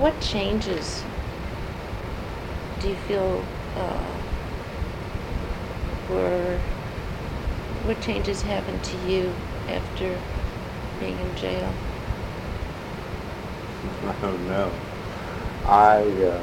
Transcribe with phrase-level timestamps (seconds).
[0.00, 1.04] what changes
[2.80, 3.44] do you feel
[3.76, 4.06] uh,
[6.08, 6.58] were,
[7.84, 9.30] what changes happened to you
[9.68, 10.18] after
[10.98, 11.70] being in jail?
[14.06, 14.72] I don't know.
[15.66, 16.42] I uh,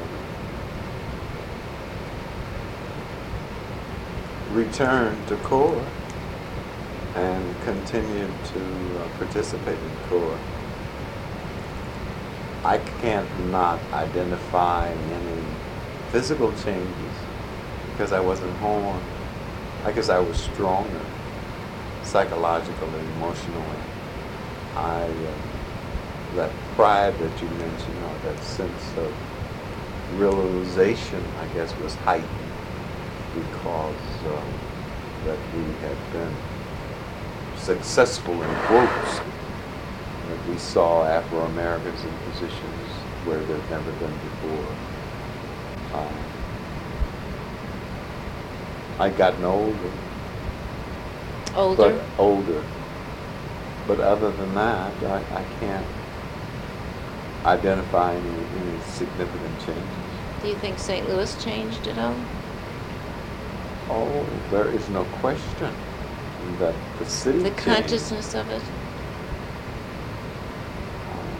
[4.52, 5.84] returned to CORE
[7.16, 10.38] and continued to uh, participate in CORE.
[12.64, 15.42] I can't not identify any
[16.10, 17.14] physical changes
[17.92, 19.00] because I wasn't home.
[19.84, 21.04] I guess I was stronger
[22.02, 23.80] psychologically, emotionally.
[24.76, 29.12] I uh, that pride that you mentioned, or that sense of
[30.18, 32.28] realization, I guess, was heightened
[33.34, 33.94] because
[34.26, 34.40] uh,
[35.26, 36.34] that we had been
[37.56, 39.37] successful in quotes.
[40.28, 42.90] That we saw Afro Americans in positions
[43.24, 44.66] where they've never been before.
[45.98, 46.14] Um,
[49.00, 49.90] I'd gotten older,
[51.54, 51.76] Older?
[51.94, 52.62] but older.
[53.86, 55.86] But other than that, I, I can't
[57.46, 59.84] identify any, any significant changes.
[60.42, 61.08] Do you think St.
[61.08, 62.14] Louis changed at all?
[63.88, 65.72] Oh, there is no question
[66.58, 67.58] that the city The changed.
[67.62, 68.62] consciousness of it?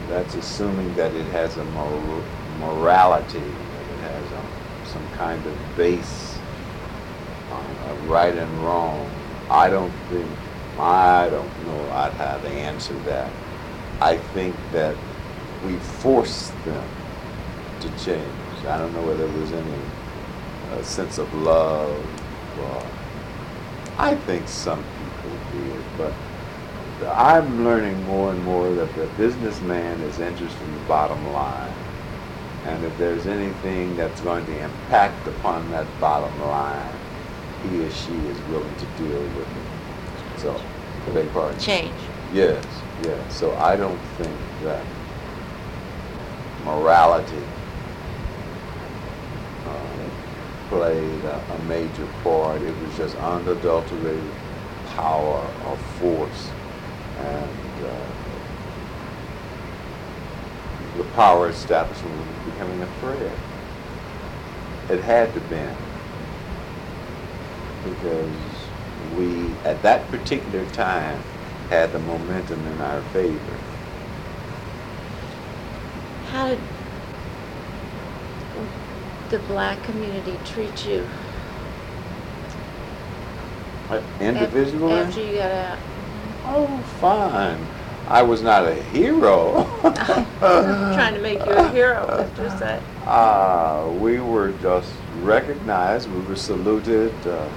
[0.08, 2.24] Um, That's assuming that it has a mor-
[2.58, 6.38] morality, that it has a, some kind of base
[7.50, 9.10] uh, of right and wrong.
[9.50, 10.28] I don't think,
[10.78, 13.30] I don't know I'd how to answer that.
[14.00, 14.96] I think that
[15.66, 16.88] we forced them
[17.80, 18.32] to change.
[18.66, 19.80] I don't know whether there was any
[20.72, 22.04] uh, sense of love.
[22.60, 22.86] Or,
[23.98, 26.12] I think some people did, but
[27.06, 31.72] I'm learning more and more that the businessman is interested in the bottom line.
[32.66, 36.92] And if there's anything that's going to impact upon that bottom line,
[37.62, 40.40] he or she is willing to deal with it.
[40.40, 40.60] So,
[41.06, 41.58] beg your pardon?
[41.60, 41.92] Change.
[42.34, 42.64] Yes,
[43.04, 43.34] yes.
[43.34, 44.84] So I don't think that
[46.64, 47.42] morality
[49.66, 49.78] uh,
[50.68, 52.60] played a, a major part.
[52.60, 54.22] It was just unadulterated
[54.86, 56.50] power or force.
[57.18, 57.96] And uh,
[60.96, 63.36] the power establishment was becoming a threat.
[64.88, 65.56] It had to be
[67.84, 68.30] because
[69.16, 71.20] we, at that particular time,
[71.70, 73.58] had the momentum in our favor.
[76.30, 76.58] How did
[79.30, 81.08] the black community treat you
[84.20, 85.97] individually, after you got out?
[86.48, 87.58] Oh, fine.
[88.08, 89.68] I was not a hero.
[90.40, 92.82] Trying to make you a hero just that.
[93.06, 94.92] Uh, we were just
[95.22, 96.10] recognized.
[96.10, 97.12] We were saluted.
[97.26, 97.48] Uh,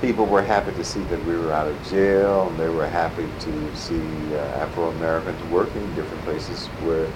[0.00, 3.26] people were happy to see that we were out of jail, and they were happy
[3.40, 4.00] to see
[4.34, 7.06] uh, Afro Americans working in different places where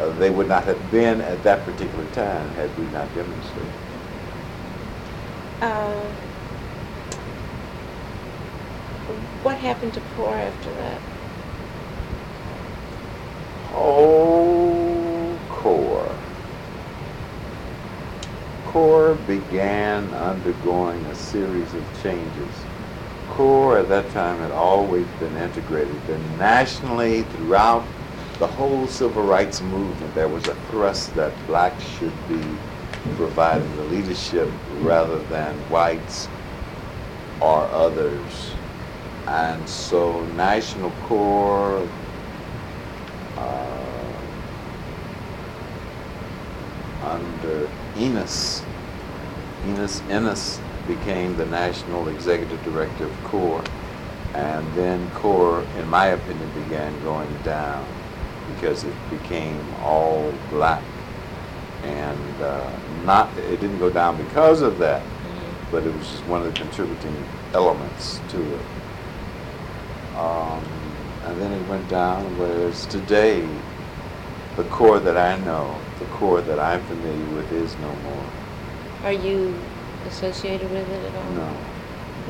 [0.00, 3.72] uh, they would not have been at that particular time had we not demonstrated.
[5.62, 6.04] Uh,
[9.46, 11.00] what happened to CORE after that?
[13.74, 16.18] Oh, core.
[18.64, 22.54] Core began undergoing a series of changes.
[23.28, 27.86] Core at that time had always been integrated, been nationally throughout
[28.40, 30.12] the whole civil rights movement.
[30.16, 32.42] There was a thrust that blacks should be
[33.14, 36.26] providing the leadership rather than whites
[37.40, 38.55] or others.
[39.26, 41.86] And so National Core
[43.36, 44.12] uh,
[47.02, 48.62] under Enos.
[49.66, 53.64] Enos Innis became the National Executive Director of CORE.
[54.34, 57.84] And then CORE, in my opinion, began going down
[58.54, 60.82] because it became all black.
[61.82, 62.70] And uh,
[63.04, 65.02] not, it didn't go down because of that,
[65.70, 67.24] but it was just one of the contributing
[67.54, 68.60] elements to it.
[70.16, 70.64] Um,
[71.24, 73.46] and then it went down, whereas today,
[74.56, 78.26] the core that I know, the core that I'm familiar with is no more.
[79.04, 79.54] Are you
[80.08, 81.32] associated with it at all?
[81.32, 81.48] No.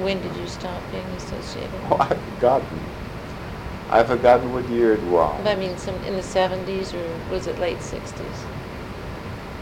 [0.03, 1.71] When did you stop being associated?
[1.91, 2.81] Oh, I've forgotten.
[3.89, 5.47] I've forgotten what year it was.
[5.47, 8.25] I mean, some in the 70s or was it late 60s?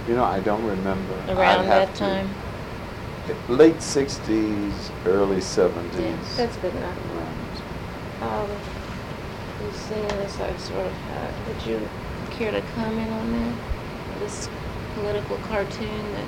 [0.09, 1.15] You know, I don't remember.
[1.29, 2.31] Around that to- time?
[3.49, 5.99] Late 60s, early 70s.
[5.99, 7.24] Yeah, that's good enough.
[8.25, 11.33] Um, you seeing this, I sort of had.
[11.49, 11.89] Would you
[12.31, 13.55] care to comment on that?
[14.21, 14.49] this
[14.95, 16.27] political cartoon that,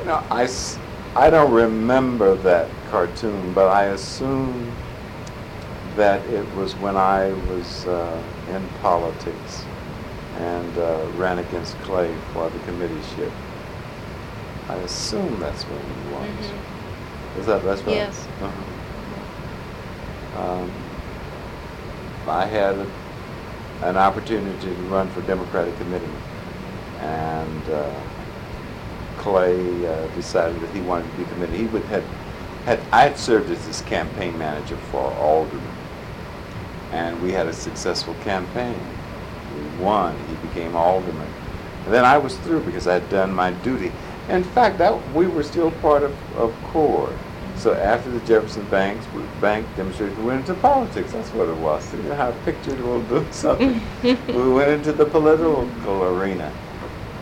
[0.00, 0.48] You know, I,
[1.14, 4.72] I don't remember that cartoon, but I assume
[5.96, 9.64] that it was when I was uh, in politics
[10.38, 13.32] and uh, ran against Clay for the committee committeeship.
[14.68, 16.50] I assume that's when it was.
[16.50, 17.40] Mhm.
[17.40, 17.96] Is that that's right?
[17.96, 18.26] Yes.
[18.42, 18.77] Uh-huh.
[20.38, 20.70] Um,
[22.28, 22.76] I had
[23.82, 26.06] an opportunity to run for Democratic committee,
[27.00, 28.00] and uh,
[29.16, 31.56] Clay uh, decided that he wanted to be committee.
[31.58, 32.04] He would had
[32.64, 35.74] had I had served as his campaign manager for Alderman,
[36.92, 38.78] and we had a successful campaign.
[39.56, 40.16] We won.
[40.28, 41.28] He became alderman,
[41.84, 43.90] and then I was through because I had done my duty.
[44.28, 47.12] In fact, that we were still part of, of CORE.
[47.58, 49.04] So after the Jefferson Banks
[49.40, 51.12] Bank demonstration, we went into politics.
[51.12, 51.82] That's what it was.
[51.84, 53.82] See how pictured will do something.
[54.02, 55.68] we went into the political
[56.04, 56.52] arena,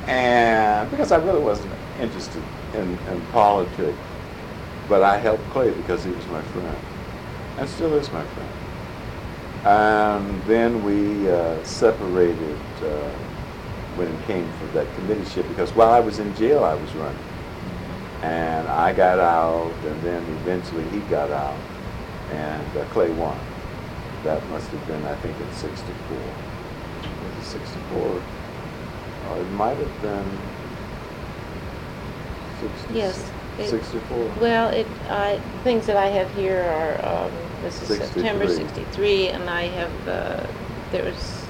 [0.07, 2.43] and because I really wasn't interested
[2.75, 3.97] in, in politics,
[4.91, 6.77] but I helped Clay because he was my friend,
[7.57, 8.51] and still is my friend.
[9.65, 13.11] And then we uh, separated uh,
[13.97, 17.26] when it came for that committeeship because while I was in jail, I was running.
[18.23, 21.59] And I got out, and then eventually he got out,
[22.31, 23.39] and uh, Clay won.
[24.25, 26.17] That must have been, I think, in 64.
[26.17, 28.23] Was it 64?
[29.31, 30.39] Or it might have been
[32.61, 34.33] 60, Yes, it- 64.
[34.41, 37.31] well, it, I, things that I have here are, um,
[37.63, 38.67] this is September 63.
[38.67, 40.47] sixty-three, and I have, uh,
[40.91, 41.45] there was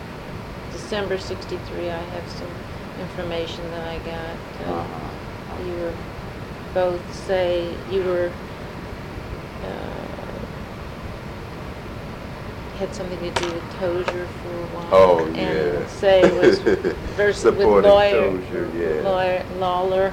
[0.72, 2.50] December sixty-three, I have some
[3.00, 4.68] information that I got.
[4.68, 5.64] uh, Uh-huh.
[5.64, 5.92] You were
[6.76, 8.30] both say, you were,
[9.64, 10.46] uh,
[12.76, 14.88] had something to do with Tozier for a while.
[14.92, 15.86] Oh, And yeah.
[15.86, 16.58] say was
[17.16, 19.08] versus with Supporting lawyer, Tozier, yeah.
[19.08, 20.12] lawyer, Lawler,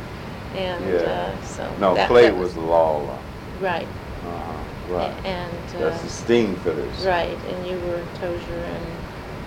[0.55, 0.99] and, Yeah.
[1.01, 1.69] uh, so.
[1.81, 3.17] No, that- Clay that was Lawler.
[3.59, 3.85] Right,
[4.25, 4.93] Uh-huh.
[4.95, 5.11] Right.
[5.11, 7.05] a- and, That's uh, the steam fitters.
[7.05, 8.85] right, and you were Tozier, and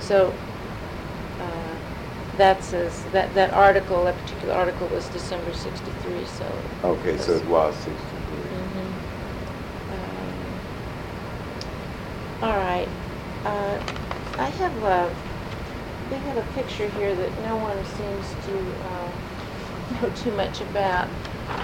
[0.01, 0.35] so,
[2.37, 6.47] that says, that, that article, that particular article was December sixty-three, so.
[6.85, 8.51] Okay, so it was 63.
[8.51, 8.93] Mhm.
[9.93, 10.61] Um,
[12.43, 12.89] All right.
[13.45, 13.79] Uh,
[14.39, 15.15] I have a,
[16.11, 18.59] we have a picture here that no one seems to
[18.89, 19.11] uh,
[20.03, 21.09] know too much about.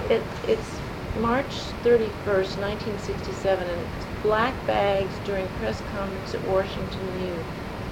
[0.09, 0.79] It, it's
[1.19, 1.53] March
[1.83, 7.35] 31st, 1967, and it's black bags during press conference at Washington U.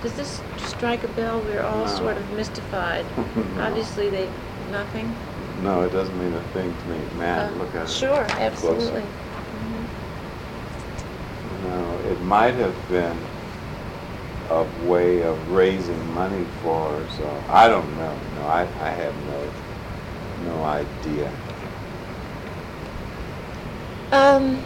[0.02, 1.40] Does this strike a bell?
[1.42, 1.96] We're all No.
[1.96, 3.06] sort of mystified.
[3.18, 3.24] No.
[3.64, 4.28] Obviously, they,
[4.72, 5.14] nothing?
[5.64, 6.98] No, it doesn't mean a thing to me.
[7.20, 7.90] Man, Uh, look at it.
[7.90, 8.42] Sure, closer.
[8.42, 9.02] absolutely.
[9.02, 9.86] Mhm.
[11.70, 13.16] No, it might have been
[14.50, 18.14] a way of raising money for, so I don't know.
[18.40, 21.30] No, I, I have no, no idea.
[24.12, 24.60] Um,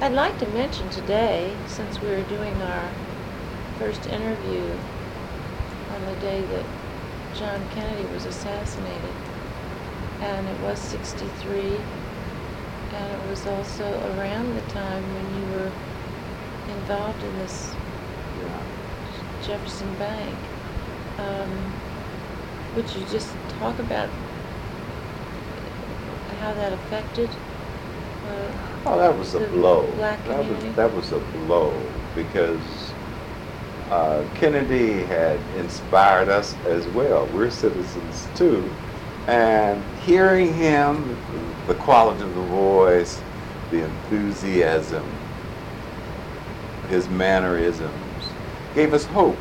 [0.00, 2.90] I'd like to mention today, since we were doing our
[3.78, 4.62] first interview
[5.94, 6.64] on the day that
[7.38, 9.14] John Kennedy was assassinated,
[10.20, 11.60] and it was 63,
[12.92, 13.84] and it was also
[14.18, 15.70] around the time when you were
[16.74, 17.72] involved in this
[19.46, 20.34] Jefferson Bank.
[21.18, 21.72] Um,
[22.74, 24.08] would you just talk about
[26.40, 27.28] how that affected?
[28.26, 29.82] Uh, Oh, that was a blow.
[29.96, 31.70] black That was, that was a blow
[32.14, 32.97] because
[33.90, 37.26] uh, Kennedy had inspired us as well.
[37.32, 38.68] We're citizens too.
[39.26, 41.16] And hearing him,
[41.66, 43.20] the quality of the voice,
[43.70, 45.04] the enthusiasm,
[46.88, 47.92] his mannerisms,
[48.74, 49.36] gave us hope.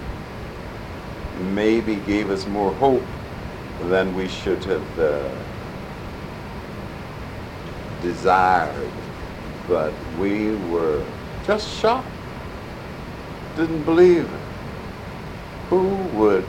[1.54, 3.04] Maybe gave us more hope
[3.84, 5.30] than we should have uh,
[8.02, 8.92] desired,
[9.68, 11.06] but we were
[11.46, 12.17] just shocked.
[13.58, 14.42] Didn't believe it.
[15.72, 16.46] Who would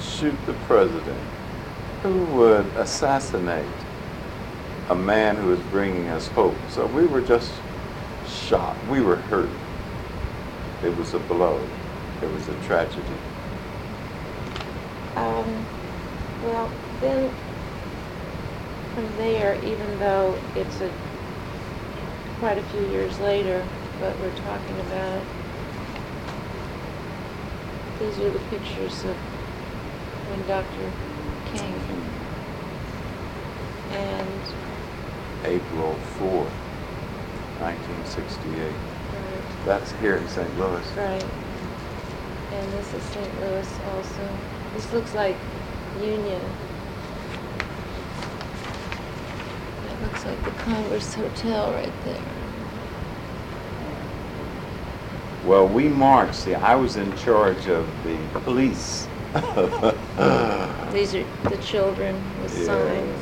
[0.00, 1.20] shoot the president?
[2.02, 3.64] Who would assassinate
[4.88, 6.56] a man who is bringing us hope?
[6.70, 7.52] So we were just
[8.26, 8.84] shocked.
[8.88, 9.48] We were hurt.
[10.82, 11.64] It was a blow.
[12.20, 13.06] It was a tragedy.
[15.14, 15.66] Um,
[16.42, 16.68] well,
[17.00, 17.32] then,
[18.96, 20.90] from there, even though it's a,
[22.40, 23.64] quite a few years later,
[24.00, 25.22] but we're talking about
[27.98, 29.16] these are the pictures of
[30.28, 30.92] when Dr.
[31.52, 31.74] King
[33.92, 34.40] and,
[35.44, 36.50] April 4th,
[37.60, 38.58] 1968.
[38.58, 40.58] right, That's here in St.
[40.58, 40.86] Louis.
[40.96, 41.24] right,
[42.52, 43.40] and this is St.
[43.40, 44.38] Louis also.
[44.74, 45.36] This looks like
[46.00, 46.42] Union.
[49.86, 52.22] That looks like the Congress Hotel right there.
[55.44, 56.36] Well, we marched.
[56.36, 59.06] See, I was in charge of the police.
[60.92, 62.64] These are the children with Yeah.
[62.64, 63.20] signs.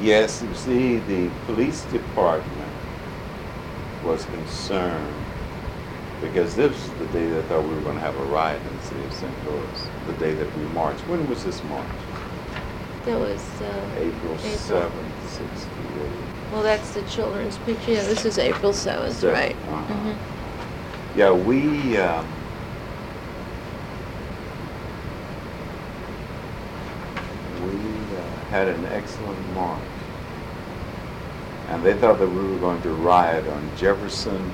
[0.00, 2.72] Yes, you see, the police department
[4.02, 5.14] was concerned
[6.22, 8.76] because this was the day they thought we were going to have a riot in
[8.78, 9.32] the city of St.
[9.46, 11.06] Louis, the day that we marched.
[11.06, 11.86] When was this march?
[13.04, 14.80] That was, uh, April April.
[14.80, 16.10] 7th, 68.
[16.52, 17.92] Well, that's the children's picture.
[17.92, 19.56] Yeah, this is April 7th, Seventh, right?
[19.68, 19.94] uh-huh.
[19.94, 20.16] Mhm.
[21.16, 22.26] Yeah, we, um,
[27.64, 29.80] we uh, had an excellent march.
[31.68, 34.52] And they thought that we were going to riot on Jefferson,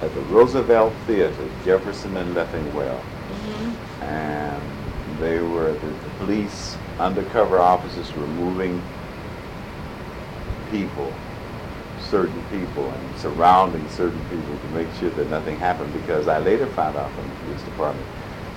[0.00, 3.00] at the Roosevelt Theater, Jefferson and Leffingwell.
[3.00, 4.02] Mhm.
[4.02, 4.62] And
[5.18, 8.80] they were, the, the police undercover officers were moving
[10.70, 11.12] people,
[12.00, 15.92] certain people, and surrounding certain people to make sure that nothing happened.
[15.92, 18.06] Because I later found out from the police department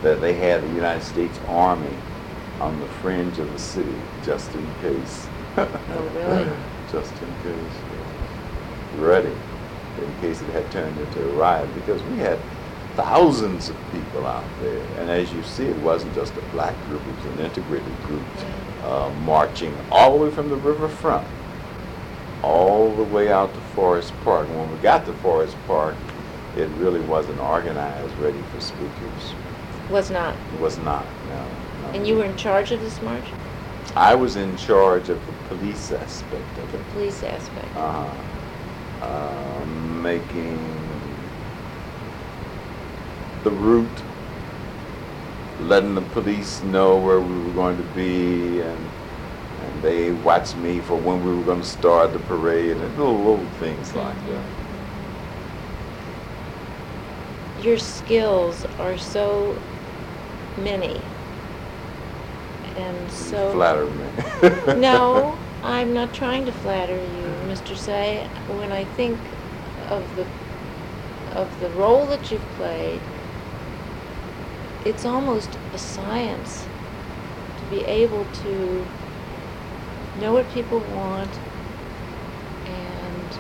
[0.02, 1.96] that they had the United States Army
[2.60, 5.28] on the fringe of the city just in case.
[5.58, 6.50] Oh, really?
[6.92, 7.74] just in case.
[8.98, 9.34] Ready,
[10.00, 11.70] in case it had turned into a riot.
[11.76, 12.40] Because we had
[12.96, 14.84] thousands of people out there.
[15.00, 18.24] And as you see, it wasn't just a black group, it was an integrated group
[18.84, 21.28] uh, marching all the way from the riverfront
[22.44, 24.48] all the way out to Forest Park.
[24.50, 25.96] And when we got to Forest Park,
[26.58, 29.34] it really wasn't organized, ready for speakers.
[29.90, 30.36] Was not.
[30.54, 31.46] It was not, no.
[31.82, 31.92] no.
[31.94, 33.26] And you were in charge of this march?
[33.96, 36.90] I was in charge of the police aspect of The it.
[36.90, 37.76] police aspect.
[37.76, 38.14] uh,
[39.02, 41.30] uh, making
[43.44, 44.04] the route,
[45.60, 48.91] letting the police know where we were going to be, and
[49.64, 53.18] and they watched me for when we were going to start the parade, and little
[53.18, 54.34] little things like mm-hmm.
[57.58, 57.66] that.
[57.66, 59.56] Your skills are so
[60.58, 61.00] many.
[62.78, 63.52] And You so.
[63.54, 64.06] flatter me.
[64.80, 67.76] No, I'm not trying to flatter you, Mr.
[67.76, 68.28] Seay.
[68.58, 69.20] When I think
[69.90, 70.26] of the
[71.38, 73.00] of the role that you've played,
[74.86, 76.66] it's almost a science
[77.58, 78.86] to be able to
[80.16, 81.42] know what people want
[82.66, 83.40] and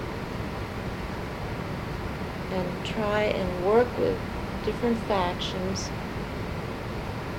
[2.51, 4.21] and try and work with
[4.61, 5.93] different factions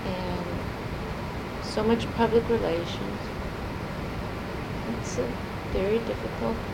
[0.04, 0.66] and
[1.60, 3.32] so much public relations.
[4.86, 5.34] It's a
[5.72, 6.68] very difficult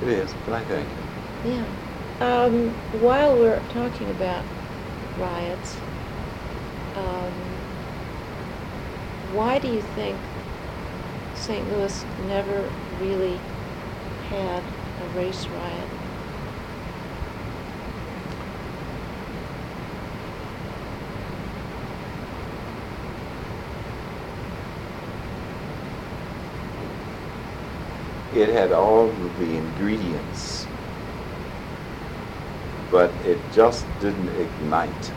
[0.00, 0.96] It is, but I think.
[1.42, 1.76] Yeah.
[2.20, 4.48] Um, while we're talking about
[5.16, 5.84] riots,
[6.94, 7.55] um,
[9.28, 10.30] why do you think
[11.32, 11.68] St.
[11.68, 13.48] Louis never really
[14.18, 15.92] had a race riot?
[28.30, 30.68] It had all of the ingredients,
[32.90, 35.14] but it just didn't ignite.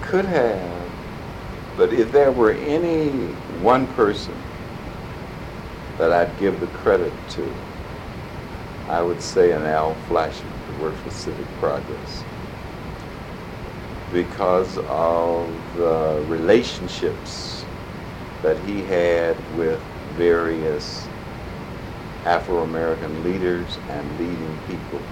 [0.00, 0.73] Could have,
[1.76, 4.44] but if there were any one person
[5.96, 7.54] that I'd give the credit to,
[8.86, 12.26] I would say an Al Fleishman who for Civic Progress.
[14.10, 17.66] Because of the relationships
[18.42, 21.10] that he had with various
[22.24, 25.02] Afro-American leaders and leading people.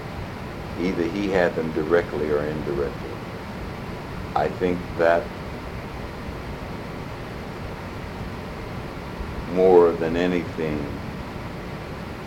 [0.75, 3.17] Either he had them directly or indirectly.
[4.35, 5.42] I think that
[9.53, 10.79] more than anything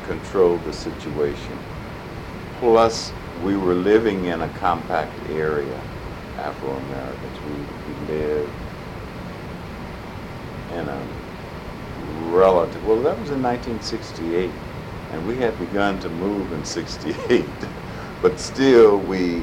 [0.06, 1.58] controlled the situation.
[2.60, 5.80] Plus, we were living in a compact area,
[6.38, 7.38] Afro-Americans.
[7.46, 7.52] We,
[7.92, 8.52] we lived
[10.72, 11.02] in a
[12.30, 14.50] relative, well, that was in 1968,
[15.12, 17.44] and we had begun to move in 68,
[18.22, 19.42] but still we,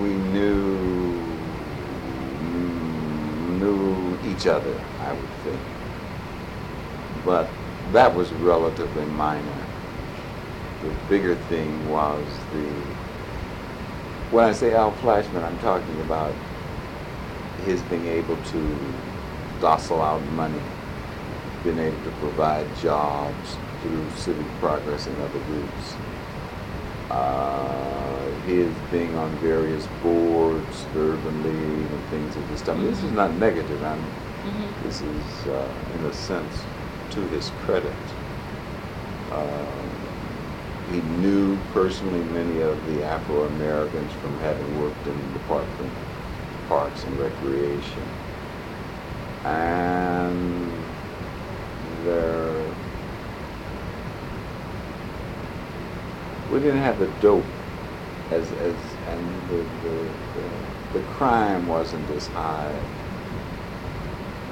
[0.00, 1.12] we knew,
[3.58, 5.60] knew each other, I would think.
[7.24, 7.48] But
[7.92, 9.66] that was relatively minor.
[10.82, 12.66] The bigger thing was the,
[14.30, 16.32] when I say Al Fleishman, I'm talking about
[17.64, 18.76] his being able to
[19.60, 20.60] dossel out money
[21.64, 25.94] being able to provide jobs through civic progress and other groups.
[27.12, 32.78] Uh, his being on various boards, Urban League, and things of this type.
[32.78, 33.82] This is not negative.
[33.84, 33.98] I'm,
[34.46, 34.82] Mhm.
[34.82, 36.64] this is, uh, in a sense,
[37.10, 37.92] to his credit.
[39.30, 39.90] Um,
[40.90, 46.68] he knew personally many of the Afro Americans from having worked in the Department of
[46.70, 48.08] Parks and Recreation.
[49.44, 50.72] And
[52.04, 52.71] there,
[56.52, 57.44] we didn't have the dope
[58.30, 58.74] as, as
[59.08, 59.96] and the, the,
[60.36, 62.78] the, the crime wasn't as high.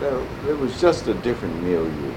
[0.00, 2.12] There, it was just a different milieu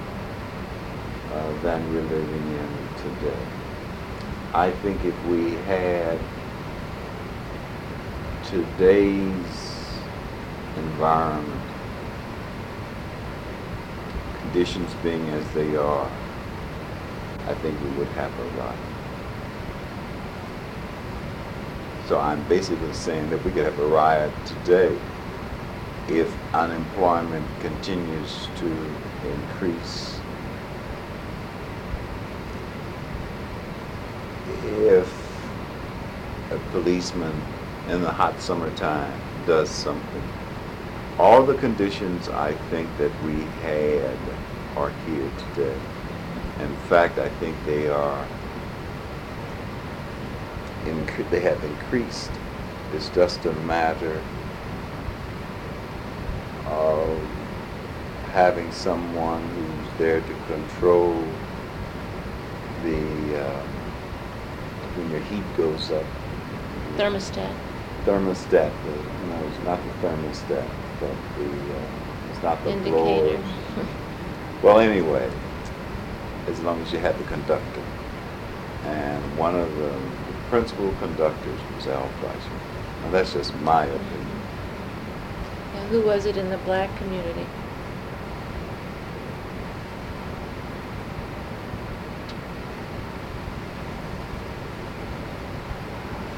[1.34, 2.70] uh, than we're living in
[3.04, 3.46] today.
[4.54, 6.18] I think if we had
[8.46, 9.98] today's
[10.78, 11.62] environment,
[14.44, 16.10] conditions being as they are,
[17.48, 18.93] I think we would have a lot.
[22.14, 24.96] So I'm basically saying that we could have a riot today
[26.08, 28.68] if unemployment continues to
[29.26, 30.20] increase.
[34.64, 35.10] If
[36.52, 37.34] a policeman
[37.90, 40.30] in the hot summertime does something.
[41.18, 44.16] All the conditions I think that we had
[44.78, 45.76] are here today.
[46.60, 48.24] In fact, I think they are
[50.86, 52.40] incre- they have increased.
[52.92, 54.26] It's just a matter
[56.66, 57.30] of
[58.24, 61.44] having someone who's there to control
[62.82, 63.66] the uh,
[64.94, 66.08] when your heat goes up.
[66.98, 67.58] Thermostat.
[68.06, 68.82] Thermostat.
[68.84, 73.44] The, no, it's not the thermostat, but the uh, it's not the Indicator.
[74.62, 75.32] Well, anyway,
[76.48, 77.86] as long as you have the conductor.
[78.84, 80.23] And one of the
[80.54, 82.60] principal conductors was Al Fleischer.
[83.02, 84.42] Now, that's just my opinion.
[85.74, 87.48] Yeah, who was it in the black community?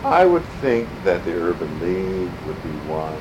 [0.06, 3.20] I would think that the Urban League would be one.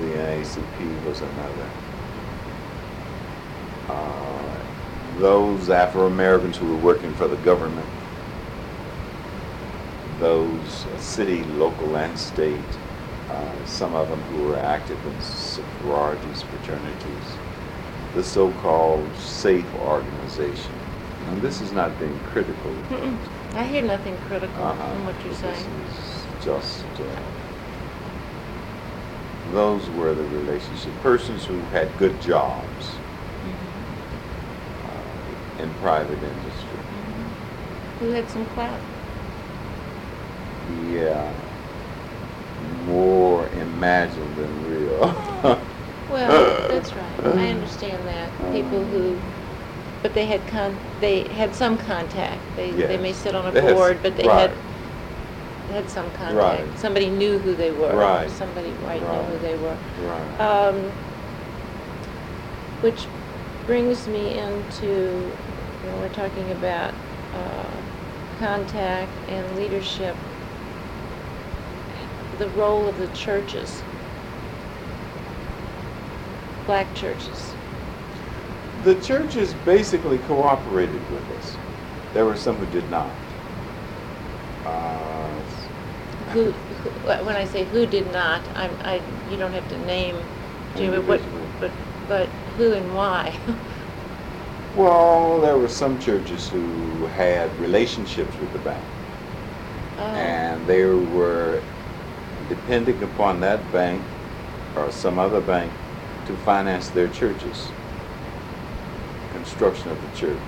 [0.00, 1.70] The NAACP was another.
[3.88, 4.56] Uh,
[5.20, 7.86] those Afro Americans who were working for the government,
[10.18, 12.78] those city, local, and state,
[13.30, 17.38] uh, some of them who were active in sororities, fraternities,
[18.14, 20.74] the so-called safe organization.
[21.26, 22.72] And this is not being critical.
[22.90, 23.16] Mm-mm.
[23.56, 24.94] I hear nothing critical Uh-huh.
[24.94, 25.70] in what you're This saying.
[25.86, 27.16] is just, uh,
[29.52, 32.90] those were the relationship, persons who had good jobs
[33.42, 33.54] Mhm.
[34.84, 36.78] uh, in private industry.
[36.92, 37.30] Mhm.
[38.00, 38.80] Who had some clout?
[40.92, 41.32] Yeah,
[42.86, 45.60] more imagined than real.
[46.10, 47.36] Well, that's right.
[47.36, 48.30] I understand that.
[48.52, 49.18] People who,
[50.02, 52.40] but they had con, they had some contact.
[52.56, 55.72] They, they may sit on a They board, but they had, right.
[55.72, 56.34] had some contact.
[56.36, 56.78] Right.
[56.78, 57.96] Somebody knew who they were.
[57.96, 58.30] Right.
[58.30, 59.76] Somebody right knew who they were.
[60.06, 60.40] Right.
[60.40, 60.76] Um,
[62.82, 63.06] which
[63.66, 66.92] brings me into, you know, we're talking about
[67.34, 67.70] uh,
[68.38, 70.14] contact and leadership,
[72.38, 73.84] the role of the churches,
[76.66, 77.56] black churches.
[78.84, 81.58] The churches basically cooperated with us.
[82.12, 83.10] There were some who did not.
[84.66, 85.42] Uh,
[86.32, 86.90] Who, who,
[87.24, 90.16] when I say who did not, I'm, I, you don't have to name,
[91.06, 91.48] what, Individually.
[91.60, 91.72] but,
[92.08, 93.38] but who and why?
[94.76, 98.84] Well, there were some churches who had relationships with the bank,
[99.98, 100.02] Oh.
[100.16, 101.62] and they were
[102.48, 104.02] depending upon that bank
[104.76, 105.72] or some other bank
[106.26, 107.70] to finance their churches,
[109.32, 110.38] construction of the church.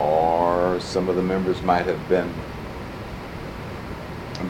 [0.00, 2.30] Or some of the members might have been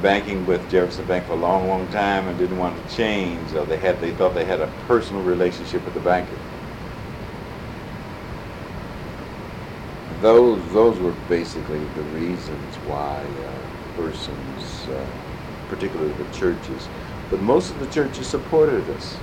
[0.03, 3.65] banking with Jefferson Bank for a long, long time and didn't want to change, or
[3.65, 6.37] they had they thought they had a personal relationship with the banker.
[10.21, 15.07] Those those were basically the reasons why uh, persons, uh,
[15.69, 16.89] particularly the churches,
[17.31, 19.19] but most of the churches supported us.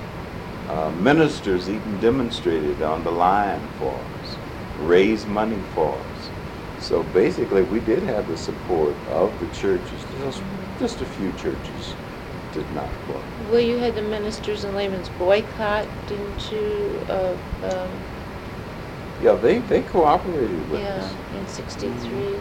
[0.68, 4.36] Uh, ministers even demonstrated on the line for us,
[4.78, 6.30] raised money for us.
[6.78, 10.04] So basically, we did have the support of the churches.
[10.18, 10.42] Just,
[10.78, 11.94] just a few churches
[12.52, 12.90] did not.
[13.38, 18.02] Well, you had the ministers and laymen's boycott, didn't you, of um,
[19.20, 21.16] Yeah, they, they cooperated with Yeah, us.
[21.32, 22.38] in sixty-three.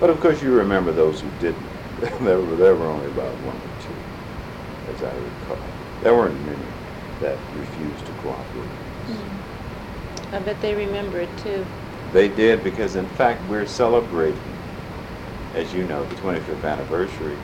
[0.00, 1.69] But of course, you remember those who didn't.
[2.20, 4.04] there, were, there were only about one or two,
[4.86, 5.80] as I recall.
[6.00, 6.76] There weren't many
[7.20, 8.78] that refused to cooperate.
[8.80, 9.24] with us.
[10.32, 11.68] I bet they remember it too.
[12.04, 14.64] They did because, in fact, we're celebrating,
[15.54, 17.42] as you know, the 25th anniversary.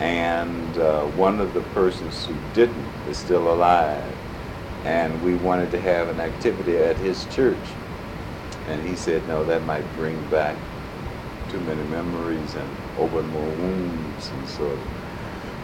[0.00, 4.18] And uh, one of the persons who didn't is still alive.
[4.84, 7.80] And we wanted to have an activity at his church.
[8.66, 10.68] And he said, no, that might bring back
[11.48, 14.28] too many memories and open more wounds.
[14.28, 14.78] And so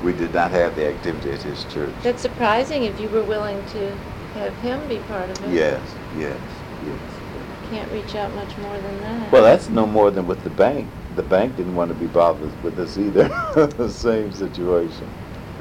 [0.02, 1.94] we did not have the activity at his church.
[2.02, 3.94] That's surprising if you were willing to
[4.34, 5.52] have him be part of it.
[5.52, 5.80] Yes,
[6.16, 6.38] yes,
[6.86, 7.70] yes.
[7.70, 9.32] Can't reach out much more than that.
[9.32, 10.88] Well, that's no more than with the bank.
[11.16, 13.28] The bank didn't want to be bothered with us either.
[13.54, 15.08] the same situation.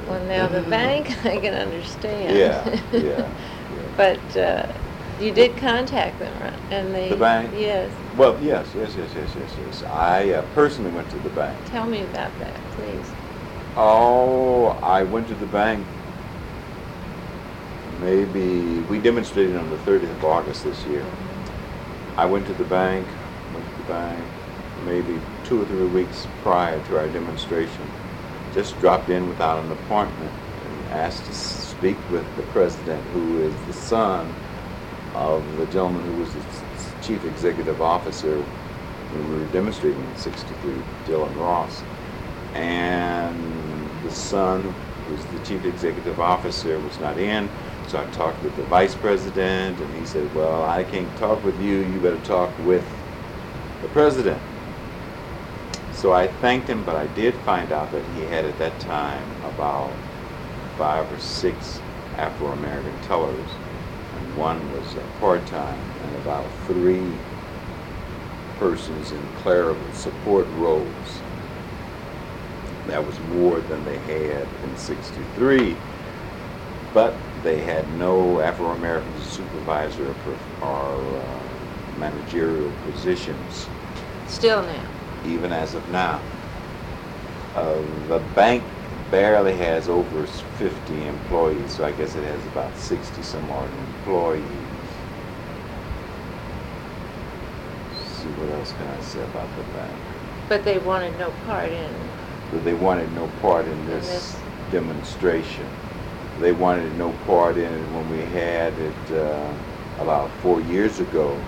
[0.08, 2.36] Well, now the bank, I can understand.
[2.36, 3.96] Yeah, yeah, yeah.
[3.96, 4.72] But uh,
[5.20, 6.60] you did contact them, right?
[6.70, 7.10] And they.
[7.10, 7.52] The bank?
[7.54, 7.92] Yes.
[8.16, 9.82] Well, yes, yes, yes, yes, yes, yes.
[9.84, 11.64] I uh, personally went to the bank.
[11.66, 13.12] Tell me about that, please.
[13.76, 15.86] Oh, I went to the bank.
[18.00, 21.04] Maybe we demonstrated on the 30th of August this year.
[22.16, 23.06] I went to the bank,
[23.52, 24.26] went to the bank,
[24.84, 27.86] maybe two or three weeks prior to our demonstration.
[28.52, 30.32] Just dropped in without an appointment
[30.64, 34.34] and asked to speak with the president, who is the son
[35.14, 38.42] of the gentleman who was the chief executive officer
[39.12, 40.72] we were demonstrating in 63,
[41.06, 41.82] Dillon Ross.
[42.54, 47.48] And the son, who was the chief executive officer, was not in.
[47.88, 51.60] So I talked with the vice president, and he said, Well, I can't talk with
[51.60, 51.78] you.
[51.78, 52.84] You better talk with
[53.82, 54.40] the president.
[55.92, 59.24] So I thanked him, but I did find out that he had at that time
[59.44, 59.90] about
[60.78, 61.80] five or six
[62.16, 63.59] Afro American tellers,
[64.40, 67.12] one was uh, part time, and about three
[68.58, 71.20] persons in clerical support roles.
[72.86, 75.76] That was more than they had in 63.
[76.94, 83.68] But they had no Afro American supervisor or, prof- or uh, managerial positions
[84.26, 84.86] Still now.
[85.22, 86.22] even as of now.
[87.54, 88.64] Uh, the bank
[89.10, 93.68] barely has over 50 employees, so I guess it has about 60 some odd
[94.04, 94.44] employees.
[98.06, 99.94] See what else can I say about the bank?
[100.48, 101.92] But they wanted no part in.
[102.52, 104.40] But they wanted no part in this this.
[104.70, 105.66] demonstration.
[106.40, 109.52] They wanted no part in it when we had it uh,
[109.98, 111.40] about four years ago.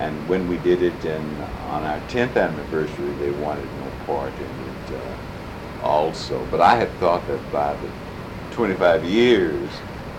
[0.00, 4.44] And when we did it in, on our 10th anniversary, they wanted no part in
[4.44, 4.69] it
[5.90, 6.46] also.
[6.50, 7.90] But I had thought that by the
[8.52, 9.68] 25 years,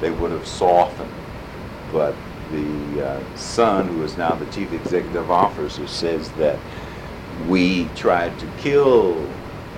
[0.02, 1.12] they would have softened.
[1.92, 2.16] But
[2.52, 6.60] the uh, son, who is now the chief executive officer, says that
[7.48, 9.14] we tried to kill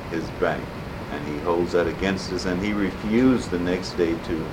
[0.10, 0.66] his bank,
[1.12, 2.46] and he holds that against us.
[2.46, 4.48] And he refused the next day to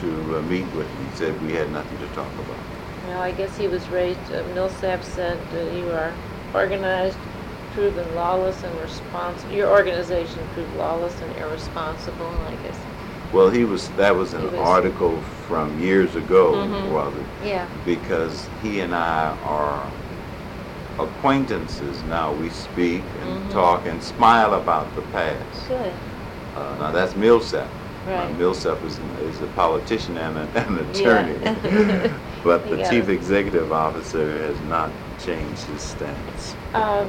[0.00, 1.06] to uh, meet with me.
[1.10, 2.58] He said we had nothing to talk about.
[3.06, 6.12] Well, I guess he was raised, uh, Millsap said that you are
[6.52, 7.16] organized,
[7.76, 9.52] proven lawless and responsible.
[9.52, 12.78] Your organization proved lawless and irresponsible, I guess.
[13.34, 13.90] Well, he was.
[13.90, 16.90] That was an was- article from years ago, Mhm.
[16.90, 17.26] was it?
[17.48, 17.66] Yeah.
[17.84, 19.86] because he and I are
[20.98, 22.32] acquaintances now.
[22.32, 23.52] We speak and Mhm.
[23.52, 25.68] talk and smile about the past.
[25.68, 25.92] Good.
[26.56, 27.68] Uh, now that's Millsap.
[28.06, 28.38] Now, Right.
[28.38, 31.26] Millsap is, is a politician and a- an Yeah.
[31.26, 32.10] attorney.
[32.44, 33.12] but the got chief it.
[33.12, 34.90] executive officer has not
[35.24, 36.54] changed his stance.
[36.72, 37.08] Um, all right,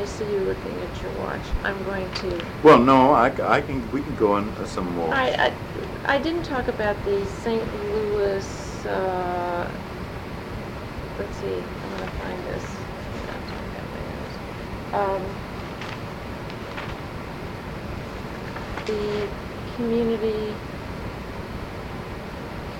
[0.00, 1.42] I see you looking at your watch.
[1.62, 5.12] I'm going to, Well, no, I can, we can go on some more.
[5.14, 5.52] I,
[6.06, 7.62] I, I didn't talk about the St.
[7.92, 9.70] Louis, uh,
[11.18, 12.64] let's see, I'm gonna find this.
[13.26, 14.38] No, it's not got my notes.
[14.94, 15.36] Um,
[18.86, 19.28] the
[19.76, 20.56] community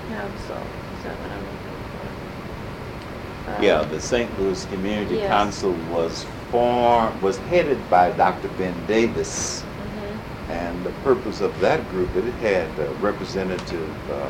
[0.07, 0.57] council,
[0.97, 3.63] is that what I'm looking for?
[3.63, 4.39] Yeah, Um, the St.
[4.39, 5.29] Louis Community Yes.
[5.29, 8.49] Council was formed, was headed by Dr.
[8.49, 9.63] Ben Davis.
[9.63, 10.53] mhm.
[10.53, 14.29] And the purpose of that group, it had a representative uh,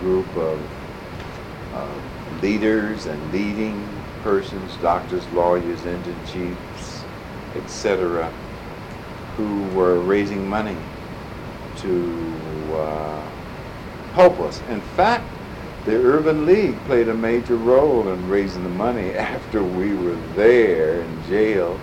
[0.00, 0.58] group of
[1.72, 1.86] uh,
[2.42, 3.88] leaders and leading
[4.22, 7.04] persons, doctors, lawyers, Indian chiefs,
[7.54, 8.30] etc.,
[9.36, 10.76] who were raising money
[11.76, 12.32] to
[12.74, 13.22] uh,
[14.14, 14.60] help us.
[14.68, 15.24] In fact,
[15.86, 21.00] the Urban League played a major role in raising the money after we were there
[21.00, 21.78] in jail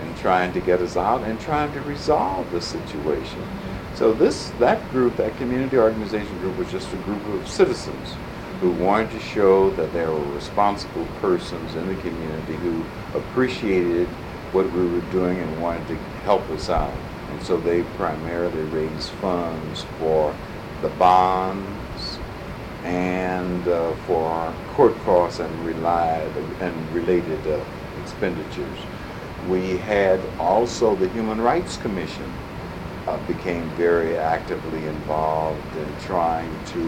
[0.00, 3.46] and trying to get us out and trying to resolve the situation.
[3.94, 8.14] So this, that group, that community organization group was just a group of citizens
[8.60, 12.82] who wanted to show that there were responsible persons in the community who
[13.14, 14.08] appreciated
[14.52, 16.94] what we were doing and wanted to help us out.
[17.30, 20.34] And so they primarily raised funds for
[20.80, 21.71] the bonds
[22.84, 27.58] and uh, for our court costs and, relied, and related uh,
[28.02, 28.78] expenditures.
[29.48, 32.32] We had also the Human Rights Commission
[33.06, 36.80] uh, became very actively involved in trying to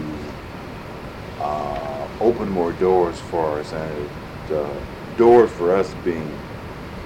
[1.39, 4.09] uh, open more doors for us, and
[4.51, 4.71] uh,
[5.17, 6.39] doors for us being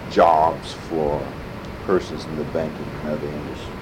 [0.10, 1.22] jobs for
[1.86, 3.79] persons in the banking and other industries.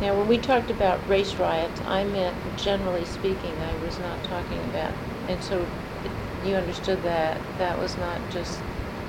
[0.00, 4.62] Now, when we talked about race riots, I meant generally speaking, I was not talking
[4.62, 5.70] about, and so
[6.42, 8.64] you understood that, that was not just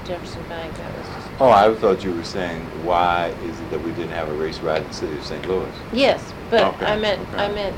[0.05, 1.31] Jefferson Bank, that was just.
[1.39, 4.61] Oh, I thought you were saying, why is it that we didn't have a race
[4.61, 5.45] riot in the city of St.
[5.45, 5.77] Louis?
[5.91, 7.77] Yes, but Okay, I meant, I meant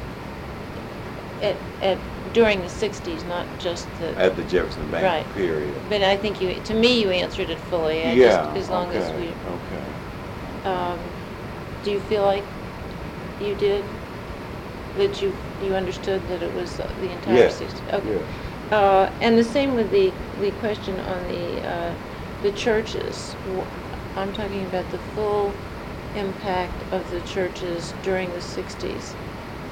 [1.41, 4.17] at, at, during the sixties, not just the.
[4.19, 5.33] At the Jefferson Bank Right.
[5.33, 5.81] period.
[5.89, 8.93] But I think you, to me, you answered it fully, I Yeah, just, as long
[8.93, 9.85] as okay, we, Okay.
[10.65, 10.99] um,
[11.83, 12.45] do you feel like
[13.41, 13.83] you did?
[14.95, 17.81] That you, you understood that it was the entire Yes, sixties?
[17.93, 18.09] Okay.
[18.09, 18.21] yes.
[18.71, 21.93] Uh, and the same with the, the question on the, uh,
[22.43, 23.35] the churches.
[23.45, 23.65] W-
[24.15, 25.53] I'm talking about the full
[26.15, 29.15] impact of the churches during the sixties,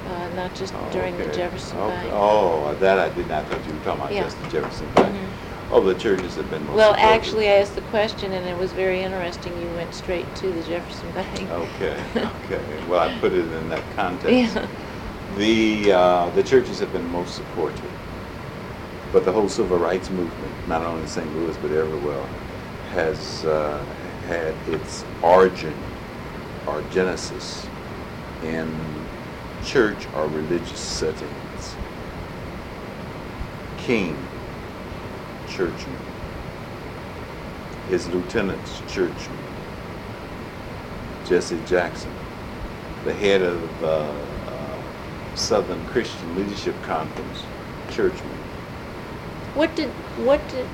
[0.06, 1.36] uh, not just during the okay.
[1.36, 1.94] Jefferson Okay.
[1.94, 2.12] Bank.
[2.14, 4.24] Oh, that I did not, thought you were talking about Yeah.
[4.24, 5.14] just the Jefferson Bank.
[5.14, 5.47] Mhm.
[5.70, 7.14] Oh, the churches have been most Well, supportive.
[7.14, 9.52] actually, I asked the question, and it was very interesting.
[9.60, 11.50] You went straight to the Jefferson Bank.
[11.50, 12.84] Okay, okay.
[12.88, 14.56] Well, I put it in that context.
[14.56, 14.66] Yeah.
[15.36, 17.90] The, uh, the churches have been most supportive.
[19.12, 21.26] But the whole civil rights movement, not only in St.
[21.36, 22.26] Louis but everywhere,
[22.92, 23.84] has uh,
[24.26, 25.74] had its origin
[26.66, 27.66] or genesis
[28.42, 28.74] in
[29.64, 31.76] church or religious settings.
[33.78, 34.27] King,
[35.58, 36.06] churchman.
[37.84, 39.56] His lieutenants, churchmen.
[41.24, 42.22] Jesse Jackson,
[43.02, 44.82] the head of uh, uh,
[45.34, 47.50] Southern Christian Leadership Conference,
[47.88, 48.46] churchman.
[49.54, 50.70] What did, what did,